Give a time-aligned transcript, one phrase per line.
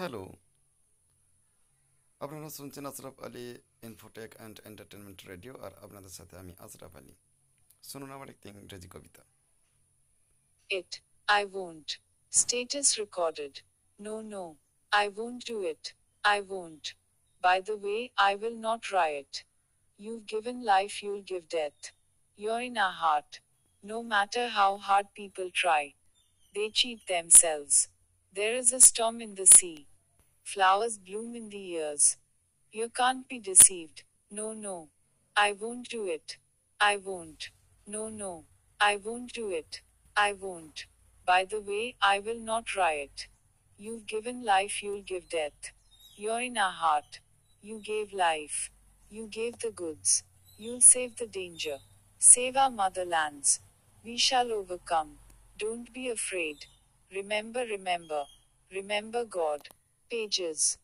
[0.00, 0.22] Hello
[2.20, 3.46] আপনারা শুনছেন Ashraf Ali
[3.88, 7.14] Infotech and entertainment radio আর আপনাদের সাথে আমি আশরাফ আলী
[7.90, 9.22] শুনুন আমার একটি ইংরেজি কবিতা
[10.70, 10.92] It.
[11.28, 11.88] I won't.
[12.32, 13.54] Status recorded.
[13.98, 14.44] No, no.
[14.92, 15.84] I won't do it.
[16.24, 16.86] I won't.
[17.44, 19.44] By the way, I will not riot.
[20.00, 21.80] You've given life, you'll give death.
[22.38, 23.40] You're in our heart.
[23.84, 25.94] No matter how hard people try,
[26.54, 27.88] they cheat themselves.
[28.33, 29.87] There is a storm in the sea.
[30.41, 32.15] Flowers bloom in the ears.
[32.71, 34.03] You can't be deceived.
[34.29, 34.87] No, no.
[35.35, 36.37] I won't do it.
[36.79, 37.49] I won't.
[37.85, 38.45] No, no.
[38.79, 39.81] I won't do it.
[40.15, 40.85] I won't.
[41.25, 43.27] By the way, I will not riot.
[43.77, 45.73] You've given life, you'll give death.
[46.15, 47.19] You're in our heart.
[47.61, 48.71] You gave life.
[49.09, 50.23] You gave the goods.
[50.57, 51.79] You'll save the danger.
[52.17, 53.59] Save our motherlands.
[54.05, 55.17] We shall overcome.
[55.57, 56.67] Don't be afraid.
[57.11, 58.25] Remember, remember.
[58.71, 59.67] Remember God.
[60.09, 60.79] Pages.